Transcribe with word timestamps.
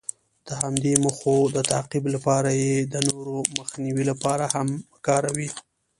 د 0.47 0.49
همدې 0.61 0.93
موخو 1.03 1.35
د 1.55 1.57
تعقیب 1.71 2.03
لپاره 2.15 2.49
یې 2.63 2.75
د 2.93 2.95
نورو 3.09 3.35
د 3.45 3.49
مخنیوي 3.59 4.03
لپاره 4.11 4.45
هم 4.55 4.67
کاروي. 5.07 5.49